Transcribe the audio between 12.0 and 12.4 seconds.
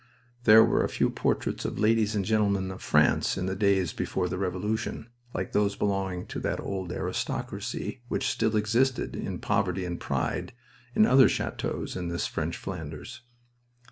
this